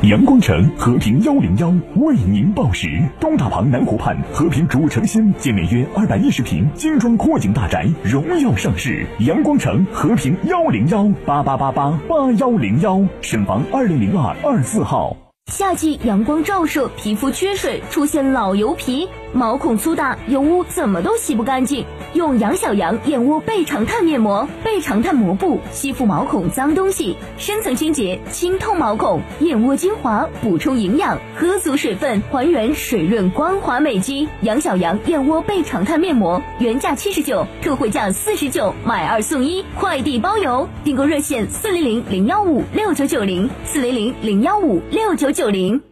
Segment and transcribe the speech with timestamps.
[0.00, 2.88] 阳光城和平幺零幺为您报时：
[3.20, 9.06] 东大旁南湖畔和平主城新建面约二百一十平精装阔景大宅荣耀上市。
[9.20, 15.16] 阳光城和平幺零幺八八八八八幺零幺，沈房二零零二二四号。
[15.52, 21.84] 夏季阳光照射，皮肤缺水，出现老油皮，毛孔粗大，油污怎么都洗不干净。
[22.12, 29.22] 用杨小羊燕窝倍长炭面膜，倍长炭膜布吸附毛孔脏东西，深层清洁，清透毛孔。
[29.40, 34.28] 燕窝精华补充营养，喝足水分，还原水润光滑美肌。
[34.42, 40.68] 杨小羊燕窝倍长炭面膜原价七十九，特惠价四十九，买二送一，快递包邮。
[40.84, 45.91] 订购热线：四零零零幺五六九九零，四零零零幺五六九九零。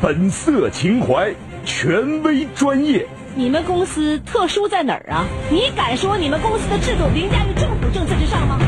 [0.00, 3.04] 本色情怀，权威专业。
[3.34, 5.24] 你们公司特殊在哪儿啊？
[5.50, 8.58] 你敢说你们公司的制度凌驾于政府政策之上吗？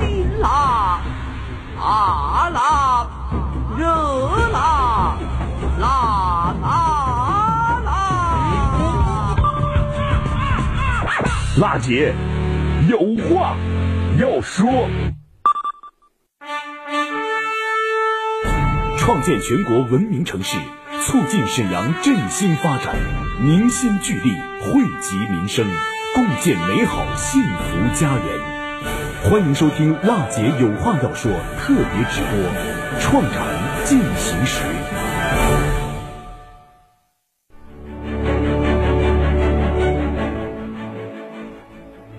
[0.00, 1.00] 辛辣、
[1.78, 3.06] 啊辣、
[3.78, 3.86] 热
[4.52, 5.16] 辣、
[5.78, 7.90] 辣辣辣。
[11.60, 12.12] 辣姐，
[12.88, 13.54] 有话
[14.18, 14.88] 要说。
[19.10, 20.56] 创建全国文明城市，
[21.02, 22.94] 促进沈阳振兴发展，
[23.42, 25.66] 凝心聚力，惠及民生，
[26.14, 29.28] 共建美好幸福家园。
[29.28, 33.42] 欢迎收听《辣姐有话要说》特别直播，创城
[33.84, 34.62] 进行时。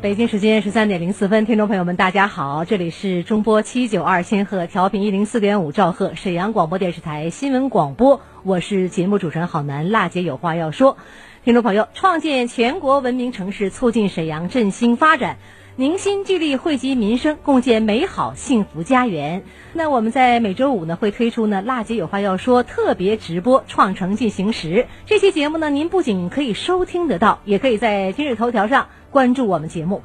[0.01, 10.97] 北京时间十三点零四分，听众朋友们，大家好，这里是中波七九二千赫调频一零四点五兆赫沈阳广播电视台新闻广播，我是节目主持人郝楠，辣姐有话要说，
[11.45, 15.37] 听众朋友，创建全国文明城市，促进沈阳振兴发展，
[15.75, 19.43] 凝心聚力，惠及民生，共建美好幸福家园。
[19.73, 24.87] 那我们在每周五呢会推出呢辣姐有话要说特别直播，创城进行时。
[25.05, 28.87] 这期节目呢，您不仅可以收听得到，也可以在今日头条上。
[29.11, 30.03] 关注我们节目，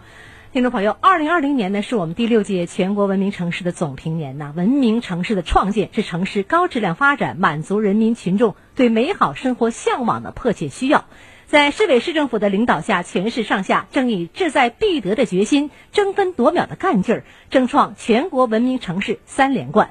[0.52, 4.52] 听众朋友，二零二零年呢是我们第六届全国文明城市的总评年呐。
[4.56, 11.04] 文明城市的创建是城市高质量发展满足人民群众对美好生活向往的迫切需要。
[11.46, 19.90] 在市委市政府的领导下，全市上下正以志在必得的决心、争分夺秒的干劲儿，争创全国文明城市三连冠。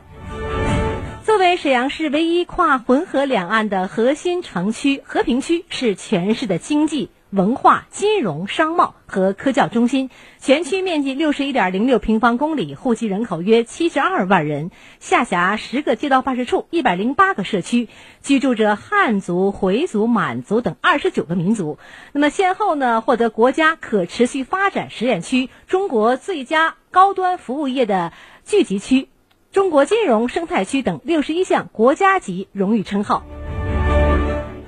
[1.23, 7.11] 作为沈阳市唯一跨浑河两岸的核心城区，和平区是全市的经济。
[7.35, 10.09] 文化、金融、商贸和科教中心，
[10.39, 14.71] 全区面积六十一点零六平方公里，户籍人口约七十二万人，
[15.01, 17.89] 下辖十个街道办事处，一百零八个社区，
[18.21, 21.77] 居住着汉族、回族、满族等二十九个民族。
[22.13, 28.13] 那么，先后呢获得国家可持续发展实验区、中国最佳高端服务业的
[28.45, 29.09] 聚集区、
[29.51, 33.25] 中国金融生态区等六十一项国家级荣誉称号。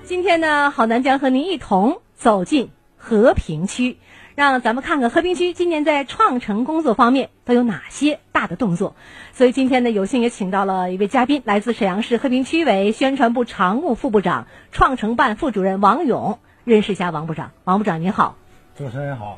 [0.03, 3.97] 今天呢，好男将和您一同走进和平区，
[4.33, 8.95] 让咱们看看和平区今年在创城工作方面都有哪些大的动作。
[9.33, 17.51] 所以今天呢，有幸也请到了一位嘉宾，来自沈阳市和平区委宣传部常务副部长、创城办副主任王勇，认识一下王部长。
[17.65, 18.35] 王部长您好，
[18.75, 19.37] 主持人好，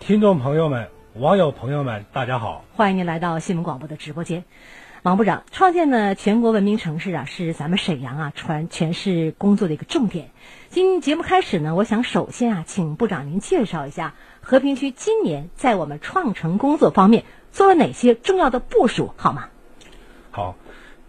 [0.00, 4.42] 听众朋友们、网友朋友们，大家好，欢迎您来到新闻广播的直播间。
[5.02, 10.30] 王部长，创建呢全国文明城市啊，是咱们沈阳啊传全市工作的一个重点。
[10.76, 14.12] 今节目开始呢，我想首先啊，请部长您介绍一下
[14.42, 19.48] 和平区今年在我们创城工作方面做了哪些重要的部署，好吗？
[20.30, 20.54] 好，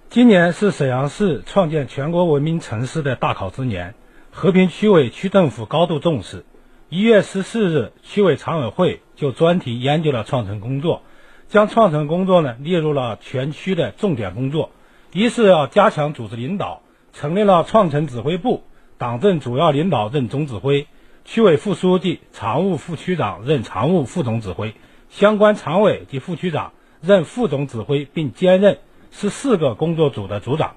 [0.10, 3.94] 今年是沈阳市创建全国文明城市的大考之年，
[4.32, 6.46] 和平区委区政府高度重视。
[6.88, 11.02] 一月十四日，区委常委会就专题研究了创城工作。
[11.50, 14.72] 将创城工作呢列入了全区的重点工作，
[15.12, 18.64] 一是要加强组织领导，成立了创城指挥部，
[18.98, 20.88] 党政主要领导任总指挥，
[21.24, 24.74] 区委副书记、常务副区长任常务副总指挥，
[25.10, 28.80] 相关常委及副区长任副总指挥，并兼任
[29.12, 30.76] 十四个工作组的组长。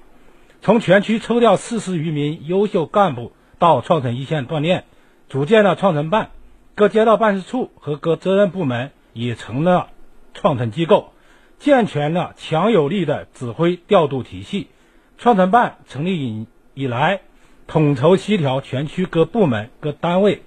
[0.61, 4.83] 从全区抽调四十余名优秀干部到创城一线锻炼，
[5.27, 6.29] 组建了创城办，
[6.75, 9.89] 各街道办事处和各责任部门已成了。
[10.35, 11.11] 创城机构
[11.57, 14.67] 健全了强有力的指挥调度体系。
[15.17, 17.21] 创城办成立以以来，
[17.71, 20.41] 统筹协调全区各部门各单位，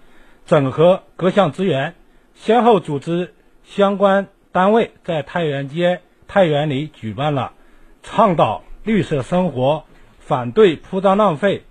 [0.45, 1.95] 整合各项资源，
[2.35, 3.33] 先后组织
[3.65, 7.55] 相关单位在太原街、太原里举办了
[8.03, 9.85] 倡导绿色生活、
[10.19, 11.65] 反对铺张浪费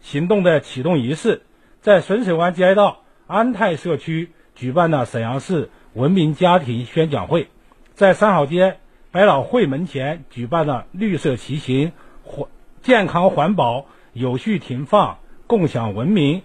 [0.00, 1.42] 行动的启动仪式，
[1.82, 5.68] 在顺水湾街道安泰社区举办了沈阳市。
[5.92, 7.48] 文明家庭宣讲会，
[7.92, 8.78] 在三好街
[9.10, 12.48] 百老汇门前举办了绿色骑行、环
[12.82, 16.40] 健康环保、有序停放、共享文明、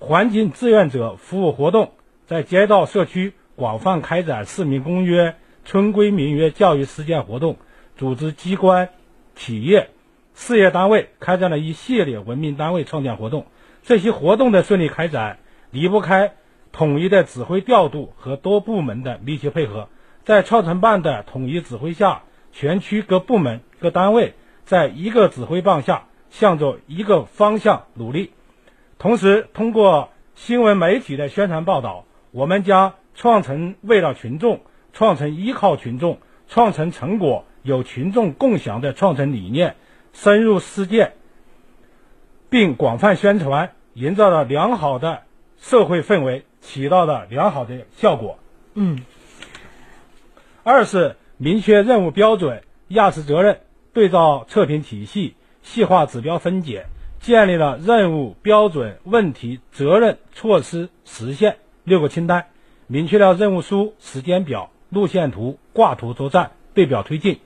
[0.00, 1.92] 环境志愿者服务活动，
[2.26, 7.56] 在街道社区广泛开展市民公约、村规民约教育实践活动，
[7.96, 8.88] 组织机关、
[9.36, 9.90] 企业、
[10.34, 13.46] 事业单位开展了一系列文明单位创建活动。
[13.84, 15.38] 这些活动的顺利开展，
[15.70, 16.34] 离不开。
[16.72, 19.88] 统一的指挥调度和多部门的密切配合，
[20.24, 28.32] 在创城办的统一指挥下，全区各部门各单位在一个指挥棒下，向着一个方向努力。
[28.98, 34.62] 同时，通过新闻媒体的宣传报道，我们将创成为了群众、
[34.92, 36.18] 创成依靠群众、
[36.48, 39.76] 创成成果有群众共享的创成理念
[40.12, 41.12] 深入实践，
[42.50, 45.22] 并广泛宣传，营造了良好的
[45.60, 46.44] 社会氛围。
[46.64, 48.38] 起到了良好的效果。
[48.74, 49.00] 嗯。
[50.62, 53.62] 二是明确任务标准、压实责任、
[53.92, 56.86] 对照测评体系、细化指标分解，
[57.20, 62.46] 建立了任务标准、问题、责任、措施、实现六个清单，
[62.86, 67.40] 明确了任务书、时间表、路线图、挂图作战，对表推进。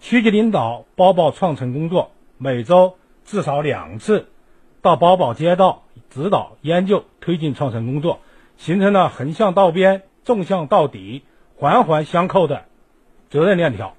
[0.00, 4.28] 区级领导包保创城工作，每周至少两次
[4.82, 8.20] 到包保街道指导研究推进创城工作。
[8.56, 11.22] 形成了横向到边、纵向到底、
[11.54, 12.64] 环环相扣的
[13.30, 13.94] 责任链条。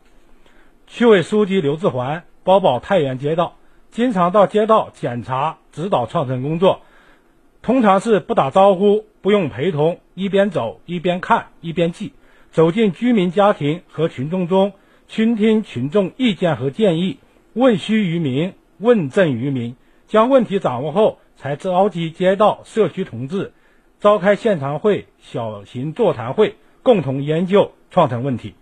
[0.86, 3.54] 区委书记刘志环包保太原街道，
[3.92, 6.82] 经常到街道检查指导创城工作，
[7.62, 12.14] 通常是不打招呼、不用陪同，一边走一边看一边记，
[12.52, 14.74] 走进居民家庭和群众中，
[15.08, 17.18] 倾听群众意见和建议，
[17.54, 19.76] 问需于民、问政于民，
[20.08, 23.54] 将问题掌握后，才召集街道社区同志。
[24.00, 28.56] 召开现场会、小型座谈会，共同研究创城问题。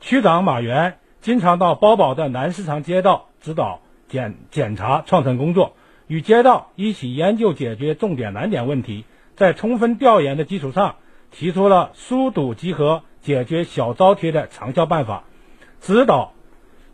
[0.00, 9.04] 区长马原经常到包保的南市场街道指导检检查创城工作，与街道一起研究解决重点难点问题。
[9.36, 10.96] 在充分调研的基础上，
[11.30, 15.24] 提出了疏堵集合解决小招贴的长效办法，
[15.80, 16.32] 指导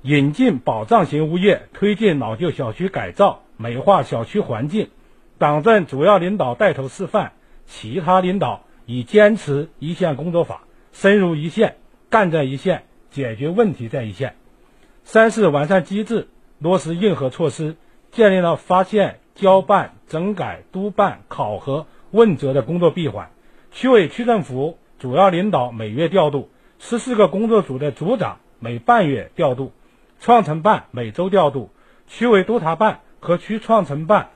[0.02, 4.90] 引进保障型物业，推进老旧小区改造，美化小区环境。
[5.38, 7.32] 党政主要领导带头示范。
[7.66, 11.76] 其他领导以坚持一线工作法，深入一线，
[12.10, 14.34] 干在一线，解决问题在一线。
[15.02, 16.28] 三是完善机制，
[16.64, 17.76] 落实硬核措施，
[18.10, 23.28] 建立了发现、交办、整改、督办、考核问责的工作闭环。
[23.70, 29.72] 区委区政府主要领导每月调度，十四个工作组的组长每半月调度，
[30.20, 31.68] 创城办每周调度，
[32.06, 34.30] 区委督查办和区创城办、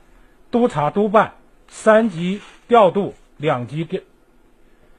[0.51, 1.33] 督查督办
[1.67, 4.01] 三级调度、两级调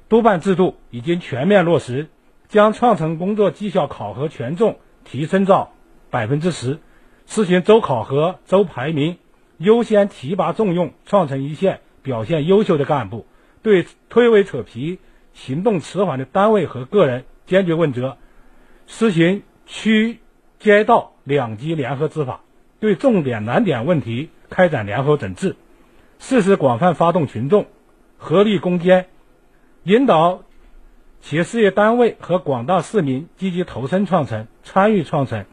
[0.09, 2.09] 督办制度已经全面落实，
[2.49, 5.71] 将创城工作绩效考核权重提升到
[6.11, 6.81] 百分之十，
[7.31, 9.17] 实行周考核、周排名，
[9.57, 13.25] 优先提拔重用创城一线表现优秀的干部，
[13.63, 14.99] 对推诿扯皮、
[15.33, 18.17] 行动迟缓的单位和个人坚决问责，
[18.89, 20.19] 实行区
[20.59, 22.41] 街道两级联合执法，
[22.81, 25.55] 对重点难点问题开展联合整治，
[26.19, 27.67] 适时广泛发动群众
[28.19, 29.07] 合力攻坚，
[29.85, 30.43] 引导
[31.21, 35.45] 企事业单位和广大市民积极投身创城，参与创城，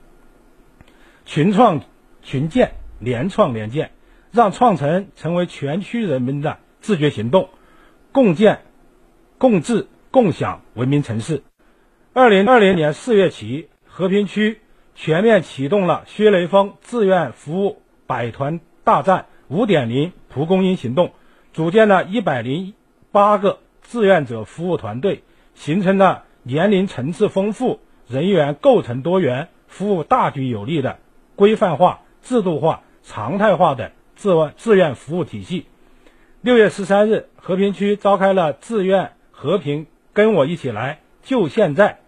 [1.27, 1.81] 群创
[2.24, 3.91] 群建，联创联建，
[4.31, 7.50] 让创城成为全区人民的自觉行动，
[8.13, 8.62] 共建、
[9.38, 11.43] 共治、共享文明城市。
[12.13, 14.62] 二零二零年四月起，和平区
[14.96, 21.12] 全面启动了薛雷锋志愿服务百团大战五点零蒲公英行动，
[21.51, 22.74] 组建了一百零
[23.12, 25.24] 八个志愿者服务团队，
[25.55, 31.00] 形成了年龄层次丰富、人员构成多元、服务大局有力的
[31.38, 35.67] 规范化、制度化、常态化的志愿志愿服务体系。
[36.41, 42.00] 六月十三日，和平区召开了志愿和平跟我一起来就现在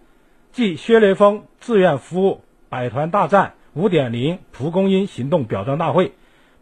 [0.52, 6.12] 暨薛雷锋志愿服务百团大战五点零蒲公英行动表彰大会，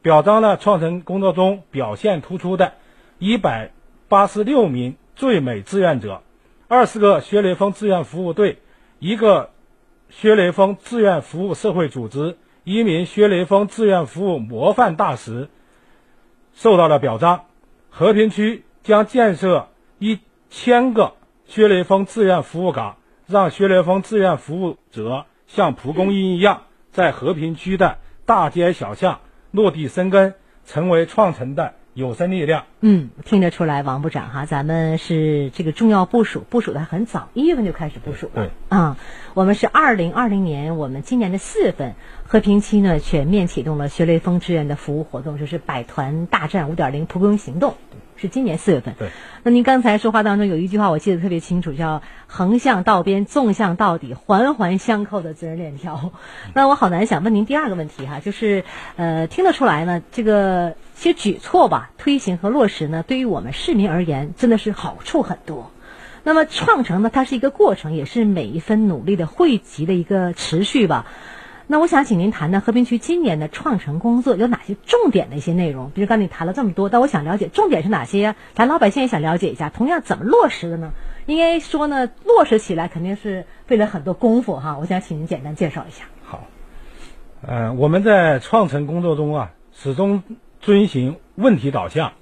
[0.03, 2.75] 表彰了创城工作中表现突出的
[3.19, 3.71] 一百
[4.09, 6.23] 八十六名最美志愿者，
[6.69, 8.59] 二十个薛雷锋志愿服务队，
[8.99, 9.51] 一个
[10.11, 12.37] 薛雷锋志愿服务社会组织，
[12.69, 15.49] 一名薛雷锋志愿服务模范大使
[16.53, 17.47] 受到了表彰。
[17.89, 20.21] 和平区将建设一
[20.51, 21.15] 千个
[21.47, 27.97] 薛雷锋志愿服务岗，让薛雷锋志愿服务者像蒲公英一样，在和平区的
[28.27, 29.21] 大街小巷
[29.51, 30.35] 落地生根，
[30.67, 32.65] 成为创城的有生力量。
[32.81, 38.33] 嗯，听得出来，王部长哈，咱们是这个重要部署，部署的很早，一月份就开始部署了。
[38.37, 38.97] 对啊，
[39.35, 47.75] 我们是二零二零年，我们今年的四月份，和平期呢全面启动了学雷锋志愿的服务活动，就是百团大战五点零蒲公英行动，
[48.19, 48.95] 是今年四月份。
[48.99, 49.09] 对。
[49.45, 56.13] 那您刚才说话当中有一句话我记得特别清楚，叫“横向到边，纵向到底，环环相扣的责任链条”。
[56.55, 58.65] 那我好难想问您第二个问题哈，就是
[58.97, 65.71] 呃，听得出来呢，这个些举措吧，推行和落实呢，对于我们市民而言，真的是好处很多。
[66.25, 71.07] 那么创城呢，它是一个过程，也是每一分努力的汇集的一个持续吧。
[71.71, 75.91] 那我想请您谈谈和平区今年的创城工作有哪些重点的一些内容？
[75.91, 78.37] 比如刚才你谈了这么多，但我想了解重点是哪些呀？
[78.55, 80.93] 咱老百姓也想了解一下，同样怎么落实的呢？
[81.27, 84.79] 应该说呢，落实起来肯定是费了很多功夫哈。
[84.81, 86.07] 我想请您简单介绍一下。
[86.25, 86.47] 好，
[87.47, 90.23] 呃，我们在创城工作中啊，始终
[90.61, 92.15] 遵循问题导向、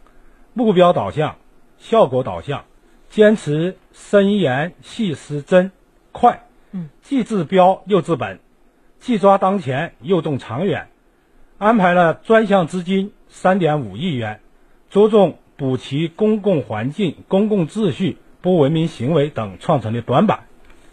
[0.54, 1.36] 目标导向、
[1.78, 2.64] 效果导向，
[3.10, 5.70] 坚持深研细思真
[6.10, 8.40] 快，嗯，既治标又治本。
[9.06, 10.88] 既抓当前又动长远，
[11.58, 14.40] 安排了专项资金三点五亿元，
[14.90, 20.48] 着重补齐公共环境、公共秩序不文明行为等创城的短板。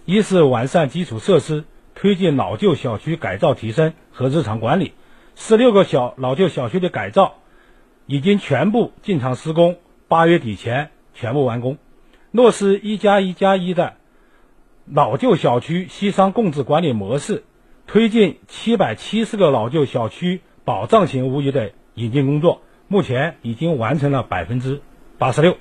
[0.05, 1.63] 一是完善基础设施，
[1.95, 4.93] 推进老旧小区改造提升和日常管理。
[5.35, 7.37] 十六个小老旧小区的改造
[8.05, 9.77] 已经全部进场施工，
[10.07, 11.79] 八月底前全部完工。
[12.29, 13.95] 落实一加一加一的
[14.85, 17.43] 老旧小区西商共治管理模式。
[17.85, 24.81] 推进七百七十个老旧小区保障型物业的引进工作，目前已经完成了百分之
[25.17, 25.57] 八十六。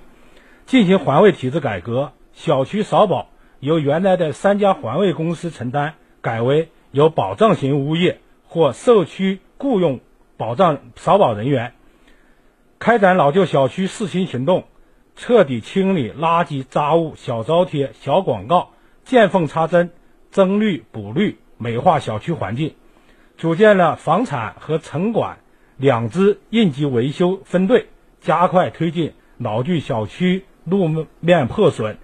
[0.65, 10.01] 进行环卫体制改革，小区扫保由原来的三家环卫公司承担，改为由保障型物业或社区雇佣
[10.37, 11.75] 保障扫保人员。
[12.79, 14.65] 开展老旧小区四清行动，
[15.17, 18.71] 彻底清理垃圾杂物、小招贴、小广告，
[19.05, 19.91] 见缝插针，
[20.31, 21.39] 增绿补绿。
[21.63, 22.75] 美化小区环境，
[23.39, 25.39] 组建了房产和城管
[25.77, 27.87] 两支应急维修分队，
[28.21, 31.99] 加快推进老旧小区路面破损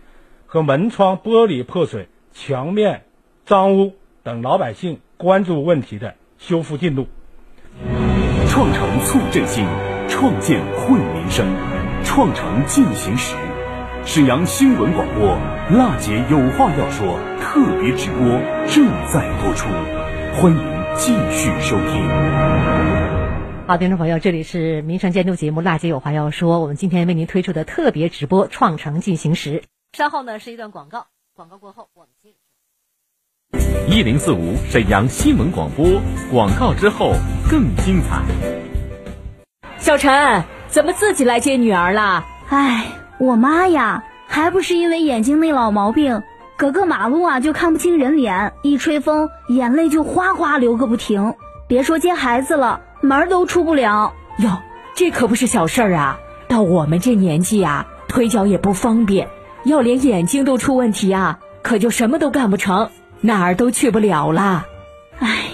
[0.46, 3.02] 和门窗玻璃破损、墙面
[3.44, 7.08] 脏污等老百姓关注问题的修复进度。
[8.48, 9.66] 创城促振兴，
[10.08, 11.44] 创建惠民生，
[12.04, 13.34] 创城进行时。
[14.08, 15.36] 沈阳新闻广播
[15.68, 18.26] 《娜姐有话要说》特别直播
[18.66, 19.68] 正在播出，
[20.32, 22.08] 欢迎继续收听。
[23.66, 29.60] 好，听众朋友，这里是民生监督节目《辣姐有话要说》，我们今天为您推出的特别直播《创城进行时》。
[29.92, 33.94] 稍后呢是一段广告，广告过后我们接着。
[33.94, 36.00] 一零四五沈阳新闻广播，
[36.32, 37.12] 广告之后
[37.50, 38.22] 更精彩。
[39.76, 42.24] 小陈，怎么自己来接女儿了？
[42.48, 42.86] 唉，
[43.18, 46.22] 我妈呀，还不是因为眼睛那老毛病，
[46.56, 51.34] 隔个马路啊就看不清人脸，一吹风眼泪就哗哗流个不停。
[51.66, 52.80] 别说接孩子了。
[53.00, 54.58] 门都出不了哟，
[54.96, 56.18] 这可不是小事儿啊！
[56.48, 59.28] 到我们这年纪呀，腿脚也不方便，
[59.62, 64.66] 要连眼睛都出问题啊，可就什么都干不成，哪儿都去不了了。
[65.20, 65.44] 唉，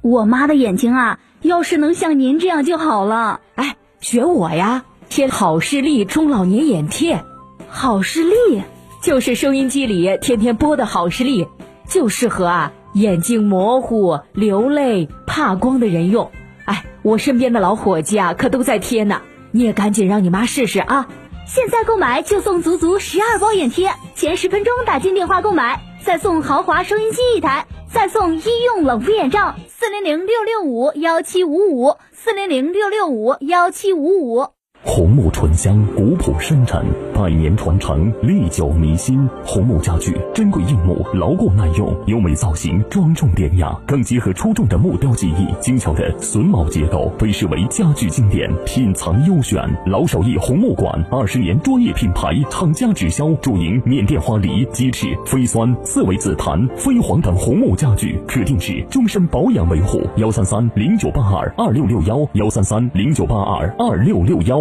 [0.00, 3.40] 我妈的眼睛啊，要是能像您这样就好了。
[3.56, 7.24] 哎，学我呀，贴好视力中老年眼贴。
[7.68, 8.62] 好视力
[9.02, 11.46] 就是收音机里天天播的好视力，
[11.88, 16.30] 就适合啊眼睛模糊、流泪、怕光的人用。
[16.64, 19.22] 哎，我身边的老伙计啊，可都在贴呢。
[19.52, 21.08] 你也赶紧让你妈试试啊！
[21.46, 29.54] 现在购买就送足足十二包眼贴，前十分钟打进电话购买，再送豪华收音机一台，再送医用冷敷眼罩。
[29.68, 34.55] 四零零六六五幺七五五，四零零六六五幺七五五。
[34.86, 39.28] 红木醇香，古朴深沉，百年传承，历久弥新。
[39.44, 49.60] 红木家具，珍贵硬木，牢固耐用，优美造型，庄重典雅，更结合出众的木雕技艺，精巧的榫卯结构，被视为家具经典，品藏优选。
[49.86, 60.00] 老手艺红木馆，二十年专业品牌，厂家直销，主营缅甸花梨、鸡翅、飞酸、四维紫檀、飞黄等红木家具，可定制，终身保养维护。
[60.16, 64.56] 幺三三零九八二二六六幺，幺三三零九八二二六六幺。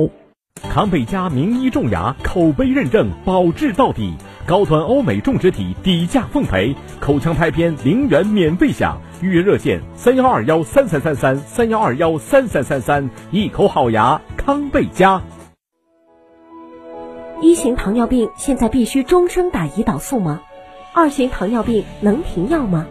[0.61, 4.13] 康贝佳名医种牙，口碑认证，保质到底。
[4.45, 6.75] 高端欧美种植体，底价奉陪。
[6.99, 13.09] 口腔拍片零元免费享，预约热线三幺二幺三三三三三幺二幺三三三三。
[13.31, 15.21] 一口好牙，康贝佳。
[17.41, 20.41] 一型糖尿病现在必须终生打胰岛素吗？
[20.93, 22.85] 二型糖尿病能停药吗？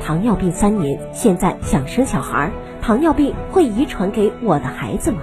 [0.00, 2.50] 糖尿病三年，现在想生小孩，
[2.82, 5.22] 糖尿病会遗传给我的孩子吗？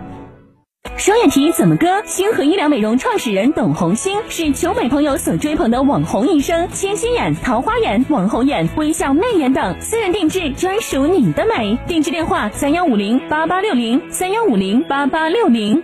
[1.01, 2.03] 双眼皮怎么割？
[2.05, 11.75] 星河医疗美容创始人董红星是求美朋友所追捧的网红医生，清新眼、桃花眼、网红眼、微笑媚眼等，私人定制，专属你的美。
[11.87, 15.81] 定制电话：三幺五零八八六零三幺五零八八六零。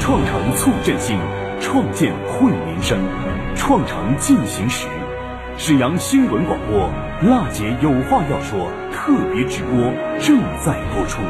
[0.00, 1.16] 创城促振兴，
[1.60, 2.98] 创建惠民生，
[3.54, 4.88] 创城进行时，
[5.56, 9.80] 沈阳新闻广播娜姐有话要说特别直播
[10.18, 11.22] 正在播出，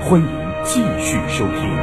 [0.00, 0.47] 欢迎。
[0.68, 1.78] 继续收听。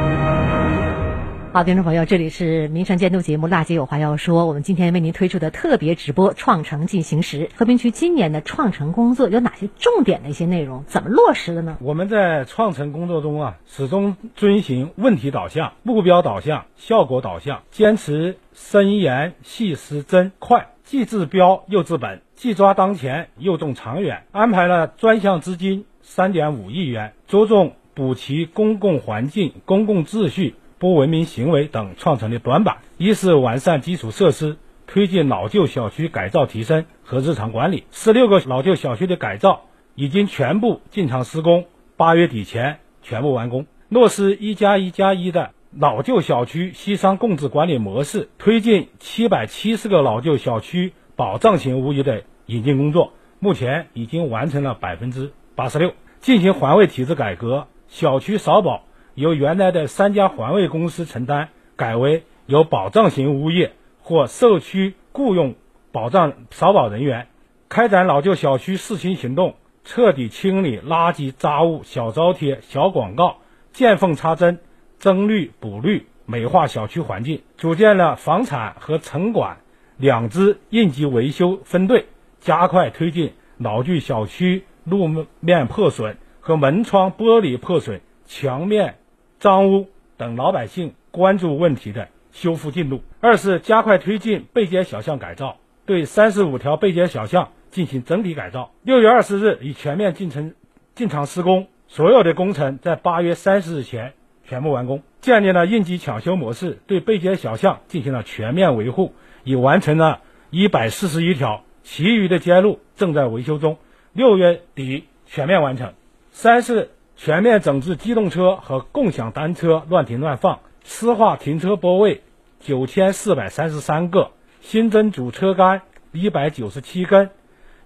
[1.52, 7.46] 好，听众朋友，这里是民生监督节目《辣姐有话要说》，我们今天为您推出的特别直播《创城进行时》。
[7.56, 10.84] 和平区今年的创城工作有哪些重点的一些内容？
[10.86, 11.78] 怎么落实的呢？
[11.80, 24.22] 我们在创城工作中啊，始终遵循问题导向、目标导向、效果导向，坚持深研细思真快，既治标又治本，既抓当前又重长远。
[24.30, 27.72] 安排了专项资金三点五亿元，着重。
[27.96, 32.76] 补齐公共环境、公共秩序不文明行为等创城的短板。
[32.98, 37.84] 一是完善基础设施，推进老旧小区改造提升和日常管理。
[37.90, 39.62] 十六个老旧小区的改造
[39.94, 41.64] 已经全部进场施工，
[41.96, 43.64] 八月底前全部完工。
[43.88, 55.94] 落实一加一加一的老旧小区西商共治管理模式，推进七百七十个老旧小区保障型物业的引进工作，目前已经完成了百分之八十六。
[56.20, 57.68] 进行环卫体制改革。
[57.88, 63.72] 小区扫保由原来的三家环卫公司承担，改为由保障型物业
[64.02, 65.54] 或社区雇佣
[65.92, 67.28] 保障扫保人员，
[67.68, 73.38] 开展老旧小区四清行动，彻底清理垃圾杂物、小招贴、小广告，
[73.72, 74.58] 见缝插针，
[74.98, 77.42] 增绿补绿，美化小区环境。
[77.56, 79.58] 组建了房产和城管
[79.96, 82.06] 两支应急维修分队，
[82.40, 88.98] 加快推进老旧小区路面破损和门窗玻璃破损、墙面
[89.40, 93.02] 脏污等老百姓关注问题的修复进度。
[93.20, 95.56] 二是加快推进背街小巷改造，
[95.86, 98.70] 对三十五条背街小巷进行整体改造。
[98.84, 100.54] 六月二十日已全面进程
[100.94, 104.12] 进场施工，所有的工程在八月三十日前
[104.44, 105.02] 全部完工。
[105.20, 113.78] 建立了应急抢修模式，对背街小巷进行了全面维护，已完成了一百四十一条，其余的街路正在维修中，
[114.12, 115.92] 六月底全面完成。
[116.38, 122.20] 三是全面整治机动车和共享单车乱停乱放，施划停车泊位
[122.60, 125.80] 九千四百三十三个，新增主车杆
[126.12, 127.30] 一百九十七根，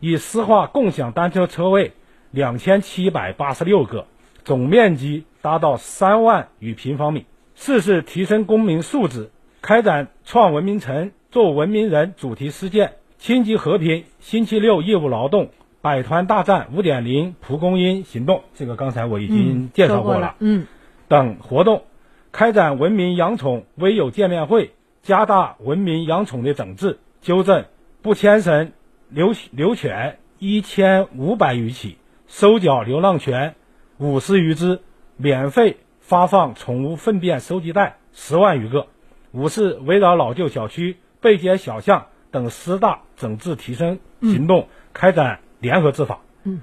[0.01, 1.93] 已施划共享单车车位
[2.33, 4.07] 两千七百八十六个，
[4.43, 7.27] 总面积达到三万余平方米。
[7.55, 9.31] 四是提升公民素质，
[9.63, 15.51] 开展创文明城、做文明人主题实践，青吉和平星期六义务劳动
[15.83, 20.37] 百团大战五点零蒲公英行动，这个刚才我已经介绍过了。
[20.39, 20.67] 嗯，
[21.09, 21.85] 等活动，
[22.33, 27.65] 开展文明养宠微友见面会，加大文明养宠的整治，纠正
[28.03, 28.73] 不牵绳
[29.09, 33.55] 留留犬一千五百余起，收缴流浪犬
[33.99, 34.81] 五十余只，
[35.17, 35.77] 免费。
[36.01, 38.89] 发放宠物粪便收集袋十万余个。
[39.31, 46.21] 五是围绕老旧小区、背街小巷等十大整治提升行动开展联合执法。
[46.45, 46.61] 嗯，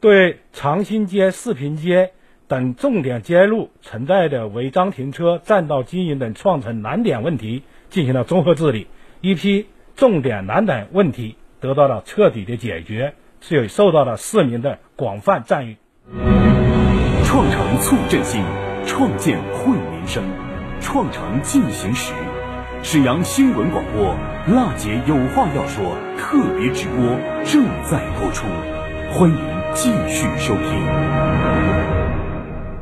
[0.00, 2.12] 对长兴街、四平街
[2.46, 8.86] 等重点街路存在的违章停车、占道经营等创城难点问题进行了综合治理，
[9.20, 15.76] 一批重点难点问题得到了彻底的解决，是有受到了市民的广泛赞誉。
[17.24, 18.44] 创城促振兴。
[18.86, 20.22] 创建惠民生，
[20.78, 22.12] 创城进行时，
[22.84, 24.14] 沈阳新闻广播
[24.46, 28.46] 娜姐有话要说特别直播正在播出，
[29.10, 29.38] 欢迎
[29.72, 30.64] 继续收听。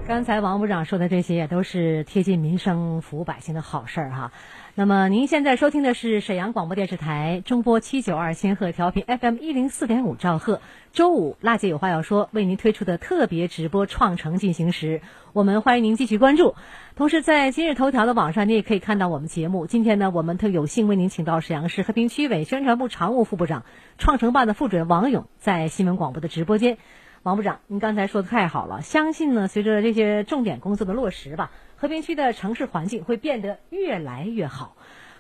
[0.05, 4.33] 刚才王部长说的这些也都是贴近民生、服务百姓的好事儿哈。
[4.75, 10.63] 那么您现在收听的是沈阳广播电视台中波七九二千赫调频 FM 一零四点五兆赫，
[10.95, 15.01] 周五娜姐有话要说为您推出的特别直播《创城进行时》，
[15.35, 16.55] 我们欢迎您继续关注。
[16.97, 19.67] 同时，在今日头条的网上，你也可以看到我们节目。
[19.67, 23.65] 今天呢，我们特有幸为您请到沈阳市和平区委宣传部常务副部长、
[23.99, 26.79] 创城办的副主任王勇在新闻广播的直播间。
[27.23, 31.53] 王部长，您刚才说的太好了，相信呢，随着这些重点工作的落实吧。
[31.77, 34.77] 和平区的城市环境会变得越来越好。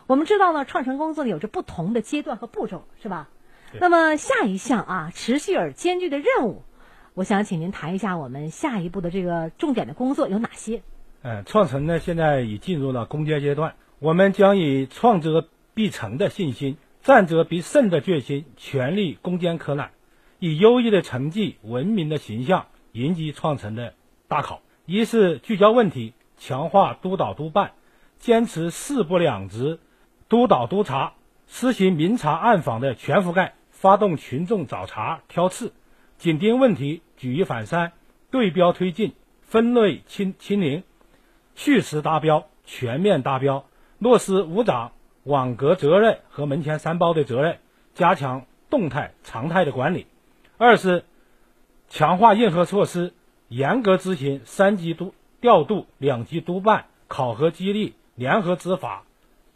[0.08, 3.28] 我们知道呢，创城工作有着不同的阶段和步骤，是吧？
[3.78, 6.64] 那么下一项啊，持续而艰巨的任务，
[7.14, 10.82] 我想请您谈一下我们下一步的这个重点的工作有哪些？
[11.22, 19.92] 嗯，创城呢现在已进入了攻坚阶段，我们将以创则必成的信心、战则必胜的决心，全力攻坚克难，
[20.44, 23.94] 以优异的成绩、文明的形象迎击创城的
[24.26, 24.60] 大考。
[24.86, 26.14] 一是聚焦问题。
[26.36, 27.74] 强化督导督办，
[28.18, 29.78] 坚持四不两直，
[30.28, 31.12] 督导督查，
[31.46, 35.72] 实行明察暗访的全覆盖，发动群众找茬挑刺，
[36.18, 37.92] 紧盯问题，举一反三，
[38.32, 40.82] 对标推进，分类清清零，
[41.54, 43.64] 序时达标，全面达标，
[44.00, 44.90] 落实五长
[45.22, 47.58] 网格责任和门前三包的责任，
[47.94, 50.08] 加强动态常态的管理。
[50.62, 51.04] 二是
[51.88, 53.12] 强化硬核措施，
[53.48, 55.12] 严格执行三级督。
[55.40, 59.02] 调度两级督办、考核激励、联合执法、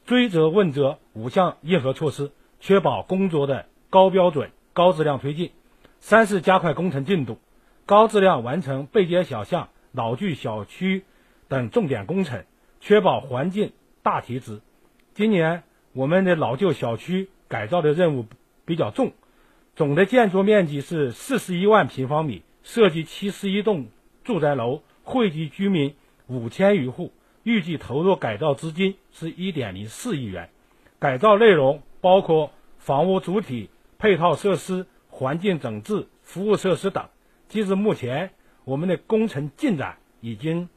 [0.05, 5.53] 追责问责五项硬核措施，确保工作的高标准、高质量推进。
[6.01, 7.39] 三是加快工程进度，
[7.87, 11.05] 高质量完成背街小巷、老旧小区
[11.47, 12.45] 等重点工程，
[12.81, 13.71] 确保环境
[14.03, 14.61] 大提质。
[15.15, 18.27] 今年我们的老旧小区改造的任务
[18.65, 19.13] 比较重，
[19.77, 23.87] 总的建筑面积是四十一万平方米，涉及七十一栋
[24.25, 24.83] 住宅楼。
[25.05, 25.95] 惠及居民
[26.27, 27.13] 五千余户，
[27.45, 30.51] 预计投入改造资金是一点零四亿元。
[30.99, 37.05] 改造内容包括房屋主体、配套设施、环境整治、服务设施等。
[37.49, 38.31] 截至目前，
[38.65, 40.69] 我们的工程进展已经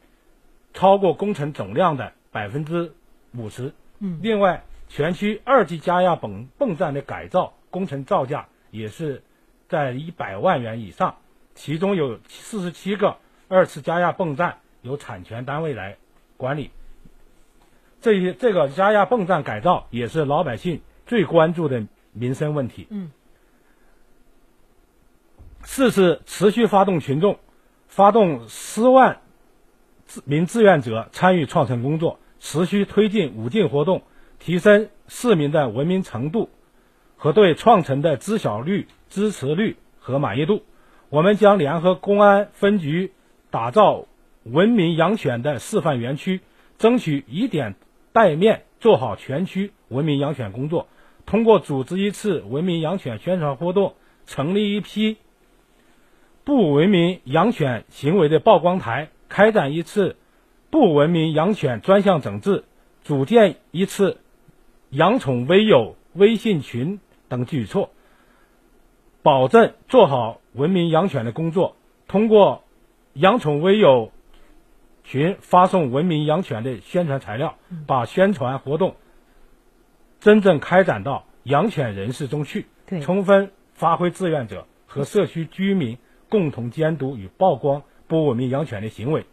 [0.76, 2.94] 超过工程总量的百分之
[3.36, 3.74] 五十。
[3.98, 9.24] 嗯，另外，全区二级加压泵泵站的改造工程造价也是
[9.68, 11.18] 在一百万元以上，
[11.56, 13.18] 其中有四十七个。
[13.52, 15.98] 二次加压泵站由产权单位来
[16.38, 16.70] 管理，
[18.00, 22.86] 这些这个加压泵站改造也是老百姓最关注的民生问题。
[22.92, 23.10] 嗯。
[25.64, 27.40] 四是持续发动群众，
[27.88, 29.22] 发动十万
[30.26, 34.04] 名志愿者参与创城工作，持续推进五进活动，
[34.38, 36.52] 提升市民的文明程度
[37.20, 40.64] 和对创城的知晓率、支持率和满意度。
[41.10, 43.12] 我们将联合公安分局
[43.52, 44.06] 打造
[44.44, 46.40] 文明养犬的示范园区，
[46.78, 47.76] 争取以点
[48.14, 50.88] 带面做好全区文明养犬工作。
[51.26, 55.18] 通过组织一次文明养犬宣传活动，成立一批
[56.46, 60.16] 不文明养犬行为的曝光台，开展一次
[60.70, 62.64] 不文明养犬专项整治，
[63.04, 64.20] 组建一次
[64.90, 67.92] 养宠微友微信群等举措，
[69.22, 71.76] 保证做好文明养犬的工作。
[72.08, 72.64] 通过
[73.14, 74.12] 养宠微友
[75.04, 77.56] 群发送文明养犬的宣传材料，
[77.88, 78.96] 把宣传活动
[80.20, 82.66] 真正开展到养犬人士中去，
[83.02, 85.98] 充分发挥志愿者和社区居民
[86.30, 89.26] 共同监督与曝光不文明养犬的行为，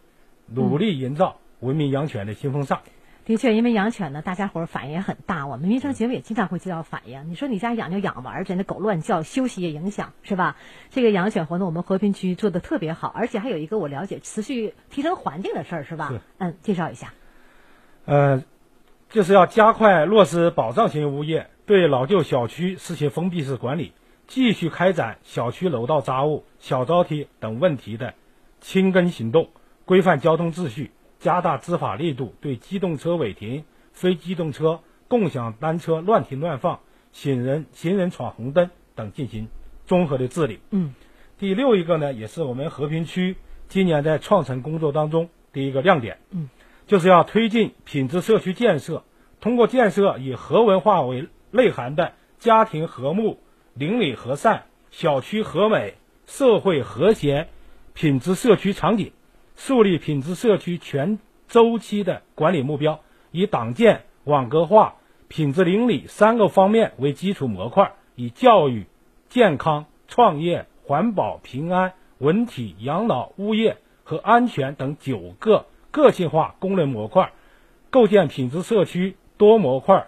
[0.47, 2.83] 努力营造文明养犬的新风尚。
[3.27, 5.49] 的确，因为养犬呢，大家伙儿反应也很大。
[5.49, 7.29] 我们民生节目也经常会接到反映。
[7.29, 10.57] 你说你家养就养吧，而且那狗乱叫，休息也影响，是吧？
[10.91, 16.11] 这个养犬活动我们和平区做的特别好，而且还有一个我了解持续提升环境的事儿，是吧？
[16.11, 17.13] 是嗯，介绍一下。
[18.05, 18.45] 呃，
[19.09, 23.93] 就是要加快落实保障型物业对老旧小区实行封闭式管理，
[24.29, 28.15] 继续开展小区楼道杂物、小招梯等问题的
[28.61, 29.51] 清根行动，
[29.85, 36.81] 规范交通秩序，加大执法力度，对机动车违停、非机动车、共享单车乱停乱放、
[37.13, 39.49] 行人行人闯红灯等进行
[39.87, 40.61] 综合的治理。
[40.71, 40.95] 嗯，
[41.39, 43.37] 第六一个呢，也是我们和平区
[43.69, 46.19] 今年在创城工作当中的一个亮点。
[46.31, 46.49] 嗯，
[46.87, 49.05] 就是要推进品质社区建设，
[49.41, 53.41] 通过建设以和文化为内涵的家庭和睦、
[53.75, 55.95] 邻里和善、小区和美、
[56.27, 57.49] 社会和谐
[57.95, 59.13] 品质社区场景，
[59.57, 64.97] 树立品质社区全周期的管理目标，以党建、网格化、
[65.29, 68.87] 品质邻里三个方面为基础模块，以教育、
[69.31, 77.33] 健康、创业、环保、平安、文体、养老、物业和安全等九个个性化功能模块，
[77.89, 80.07] 构建品质社区多模块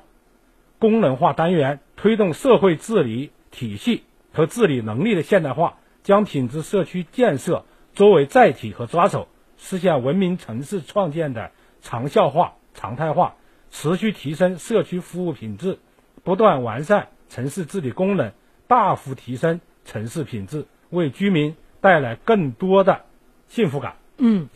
[0.79, 9.27] 功能化单元，推动社会治理体系和治理能力的现代化，将品质社区建设作为载体和抓手，
[9.59, 11.51] 实现文明城市创建的
[11.83, 13.35] 长效化、常态化，
[13.71, 15.79] 持续提升社区服务品质，
[16.25, 18.33] 不断完善城市治理功能，
[18.67, 23.03] 大幅提升城市品质，为居民带来更多的
[23.49, 23.97] 幸福感。
[24.17, 24.49] 嗯，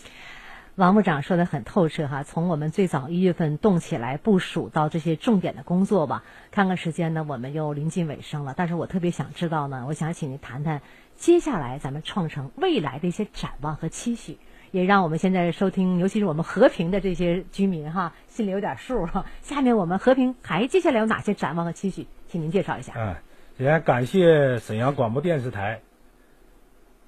[0.77, 6.25] 王部长说的很透彻哈，从我们最早一月份动起来部署到这些重点的工作吧。
[6.51, 8.55] 看看时间呢，我们又临近尾声了。
[8.57, 10.81] 但是我特别想知道呢，我想请您谈谈
[11.17, 14.38] 接下来咱们创城未来的一些展望和期许，
[14.73, 19.27] 也让我们现在收听，尤其是我们和平的这些居民哈，心里有点数哈。
[19.43, 22.95] 下面我们和平还接下来有哪些展望和期许，请您介绍一下。
[22.97, 23.15] 嗯，
[23.59, 25.83] 首先感谢沈阳广播电视台，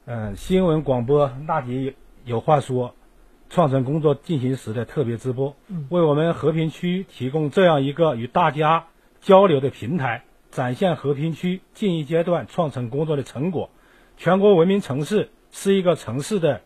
[0.05, 1.96] 嗯，新闻广播那集
[2.27, 2.94] 有话说，
[3.48, 5.57] 创城工作进行时的特别直播，
[5.88, 8.88] 为我们和平区提供这样一个与大家
[9.22, 13.70] 交流的平台，展现和平区近一阶段创城工作的成果。
[14.18, 16.61] 全国文明城市是一个城市的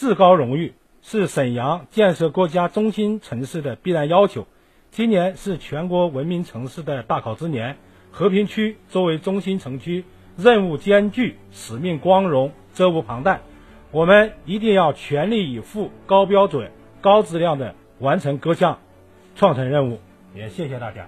[0.00, 4.46] 至高荣誉，是沈阳建设国家中心城市的必然要求。
[4.90, 7.76] 今年是全国文明城市的大考之年，
[8.10, 10.06] 和平区作为中心城区，
[10.38, 13.40] 任务艰巨，使命光荣，责无旁贷。
[13.90, 16.70] 我们一定要全力以赴、高标准、
[17.02, 18.78] 高质量的完成各项
[19.36, 20.00] 创城任务。
[20.34, 21.06] 也谢谢大家。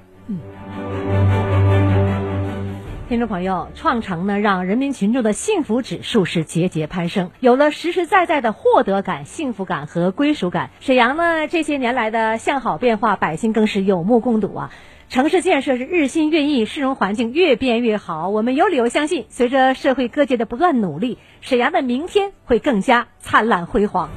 [3.12, 10.70] 听众朋友，创城呢，让人民群众的幸福指数是节节攀升，有了实实在在的获得感、幸福感和归属感。
[10.80, 14.72] 沈阳呢，这些年来的向好变化，百姓更是有目共睹啊。
[15.10, 18.30] 城市建设是日新月异，市容环境越变越好。
[18.30, 24.08] 我们有理由相信，随着社会各界的不断努力，沈阳的明天会更加灿烂辉煌。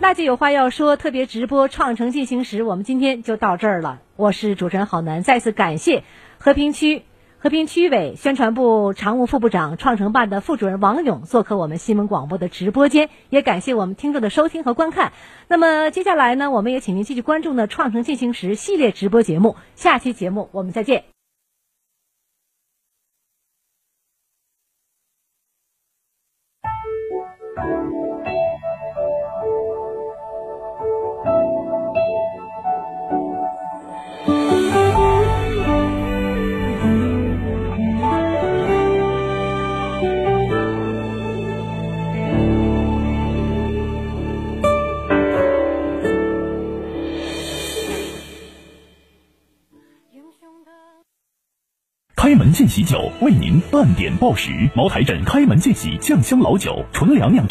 [0.00, 4.00] 那就有话要说，特别直播《创城进行时》，我们今天就到这儿了。
[4.16, 6.02] 我是主持人郝楠，再次感谢
[6.38, 7.02] 和平区。
[7.46, 15.12] 和平区委宣传部常务副部长、创城办的副主任王勇做客我们新闻广播的直播间，也感谢我们听众的收听和观看。
[15.46, 19.54] 那么接下来呢，我们也请您继续关注呢《创城进行时》系列直播节目。
[19.76, 21.15] 下期节目我们再见。
[52.26, 54.50] 开门见喜酒为您半点报时。
[54.74, 57.44] 茅台镇开门见喜酱香老酒，纯粮酿。